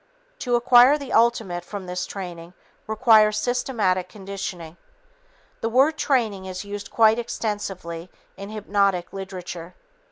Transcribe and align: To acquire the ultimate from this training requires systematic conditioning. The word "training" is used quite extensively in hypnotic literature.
To 0.39 0.55
acquire 0.55 0.97
the 0.97 1.13
ultimate 1.13 1.63
from 1.63 1.85
this 1.85 2.07
training 2.07 2.55
requires 2.87 3.37
systematic 3.37 4.09
conditioning. 4.09 4.77
The 5.59 5.69
word 5.69 5.95
"training" 5.95 6.45
is 6.45 6.65
used 6.65 6.89
quite 6.89 7.19
extensively 7.19 8.09
in 8.35 8.49
hypnotic 8.49 9.13
literature. 9.13 9.75